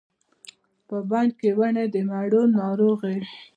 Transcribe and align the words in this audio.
په 0.87 0.97
بڼ 1.09 1.25
کې 1.39 1.49
ونې 1.57 1.85
د 1.93 1.95
مڼو، 2.09 2.41
ناروغې 2.57 3.17